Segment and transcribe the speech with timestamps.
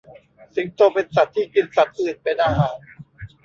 [0.55, 2.77] สิงโตเป็นสัตว์ที่กินสัตว์อื่นเป็นอาหาร